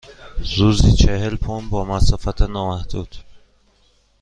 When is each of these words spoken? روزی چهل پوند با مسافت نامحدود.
روزی 0.57 0.93
چهل 0.93 1.35
پوند 1.35 1.69
با 1.69 1.85
مسافت 1.85 2.41
نامحدود. 2.41 3.15